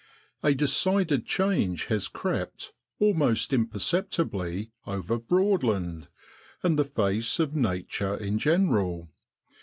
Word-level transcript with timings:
missing 0.41 0.57
DECIDED 0.57 1.27
change 1.27 1.85
has 1.85 2.07
crept, 2.07 2.73
almost 2.97 3.53
imperceptibly, 3.53 4.71
over 4.87 5.19
Broadland, 5.19 6.07
and 6.63 6.79
the 6.79 6.83
face 6.83 7.37
of 7.37 7.53
nature 7.55 8.17
in 8.17 8.39
general. 8.39 9.09